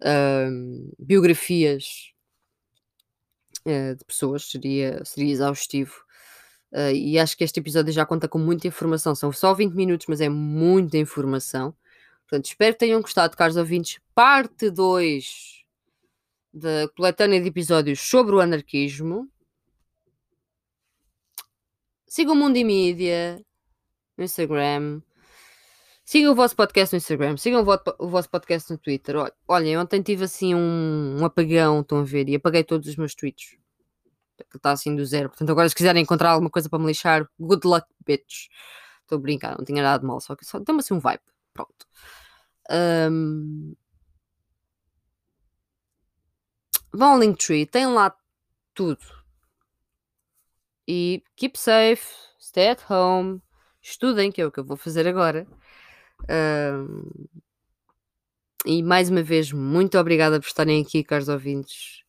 uh, 0.00 0.96
biografias 0.98 2.10
uh, 3.66 3.94
de 3.94 4.02
pessoas, 4.06 4.50
seria, 4.50 5.04
seria 5.04 5.30
exaustivo. 5.30 5.92
Uh, 6.72 6.92
e 6.94 7.18
acho 7.18 7.36
que 7.36 7.44
este 7.44 7.60
episódio 7.60 7.92
já 7.92 8.06
conta 8.06 8.26
com 8.26 8.38
muita 8.38 8.66
informação. 8.66 9.14
São 9.14 9.30
só 9.30 9.52
20 9.52 9.74
minutos, 9.74 10.06
mas 10.08 10.22
é 10.22 10.30
muita 10.30 10.96
informação. 10.96 11.76
Portanto, 12.26 12.46
espero 12.46 12.72
que 12.72 12.78
tenham 12.78 13.02
gostado, 13.02 13.36
caros 13.36 13.58
ouvintes. 13.58 14.00
Parte 14.14 14.70
2 14.70 15.64
da 16.50 16.88
coletânea 16.96 17.42
de 17.42 17.48
episódios 17.48 18.00
sobre 18.00 18.34
o 18.34 18.40
anarquismo. 18.40 19.28
Sigam 22.12 22.34
o 22.34 22.36
Mundo 22.36 22.58
e 22.58 22.62
Mídia 22.62 23.42
no 24.18 24.24
Instagram. 24.24 25.00
Sigam 26.04 26.32
o 26.32 26.34
vosso 26.34 26.54
podcast 26.54 26.94
no 26.94 26.98
Instagram. 26.98 27.38
Sigam 27.38 27.62
o, 27.62 28.08
vosso 28.10 28.28
podcast 28.28 28.70
no 28.70 28.76
Twitter. 28.76 29.16
Olhem, 29.48 29.78
ontem 29.78 30.02
tive 30.02 30.24
assim 30.24 30.54
um, 30.54 31.16
um 31.18 31.24
apagão, 31.24 31.80
estão 31.80 32.00
a 32.00 32.04
ver, 32.04 32.28
e 32.28 32.34
apaguei 32.34 32.62
todos 32.64 32.86
os 32.86 32.96
meus 32.96 33.14
tweets. 33.14 33.56
Está 34.54 34.72
assim 34.72 34.94
do 34.94 35.02
zero. 35.06 35.30
Portanto, 35.30 35.48
agora 35.48 35.66
se 35.70 35.74
quiserem 35.74 36.02
encontrar 36.02 36.32
alguma 36.32 36.50
coisa 36.50 36.68
para 36.68 36.78
me 36.78 36.84
lixar, 36.84 37.26
good 37.40 37.66
luck, 37.66 37.86
bitch. 38.04 38.48
Estou 39.00 39.16
a 39.16 39.18
brincar, 39.18 39.56
não 39.56 39.64
tinha 39.64 39.82
nada 39.82 39.98
de 39.98 40.06
mal, 40.06 40.20
só 40.20 40.36
que 40.36 40.44
só 40.44 40.58
deu-me 40.58 40.80
assim 40.80 40.92
um 40.92 41.00
vibe. 41.00 41.22
Pronto. 41.54 41.86
Um... 43.10 43.74
Vão 46.92 47.12
ao 47.14 47.18
Linktree, 47.18 47.64
tem 47.64 47.86
lá 47.86 48.14
tudo. 48.74 49.21
E 50.86 51.22
keep 51.36 51.58
safe, 51.58 52.06
stay 52.40 52.68
at 52.68 52.90
home, 52.90 53.40
estudem, 53.80 54.32
que 54.32 54.40
é 54.40 54.46
o 54.46 54.52
que 54.52 54.60
eu 54.60 54.64
vou 54.64 54.76
fazer 54.76 55.06
agora. 55.06 55.46
E 58.64 58.82
mais 58.82 59.10
uma 59.10 59.22
vez, 59.22 59.52
muito 59.52 59.98
obrigada 59.98 60.38
por 60.40 60.46
estarem 60.46 60.82
aqui, 60.82 61.02
caros 61.02 61.28
ouvintes. 61.28 62.02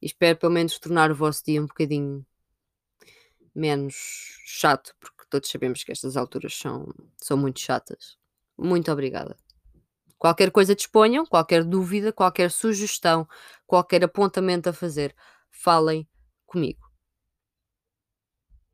Espero 0.00 0.38
pelo 0.38 0.52
menos 0.52 0.78
tornar 0.78 1.10
o 1.10 1.14
vosso 1.14 1.44
dia 1.44 1.60
um 1.60 1.66
bocadinho 1.66 2.24
menos 3.54 3.94
chato, 4.46 4.94
porque 5.00 5.24
todos 5.28 5.50
sabemos 5.50 5.82
que 5.82 5.92
estas 5.92 6.16
alturas 6.16 6.56
são, 6.56 6.86
são 7.16 7.36
muito 7.36 7.60
chatas. 7.60 8.16
Muito 8.56 8.90
obrigada. 8.90 9.36
Qualquer 10.16 10.50
coisa 10.50 10.74
disponham, 10.74 11.26
qualquer 11.26 11.64
dúvida, 11.64 12.12
qualquer 12.12 12.50
sugestão, 12.50 13.28
qualquer 13.66 14.02
apontamento 14.04 14.68
a 14.68 14.72
fazer, 14.72 15.14
falem 15.50 16.08
comigo. 16.46 16.87